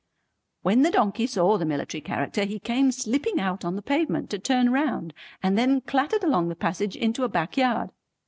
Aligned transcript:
When 0.63 0.81
the 0.81 0.89
donkey 0.89 1.27
saw 1.27 1.59
the 1.59 1.65
military 1.65 2.01
character 2.01 2.43
he 2.43 2.57
came 2.57 2.91
slipping 2.91 3.39
out 3.39 3.63
on 3.63 3.75
the 3.75 3.83
pavement 3.83 4.31
to 4.31 4.39
turn 4.39 4.71
round 4.71 5.13
and 5.43 5.55
then 5.59 5.79
clattered 5.81 6.23
along 6.23 6.49
the 6.49 6.55
passage 6.55 6.95
into 6.95 7.23
a 7.23 7.29
back 7.29 7.55
yard. 7.55 7.91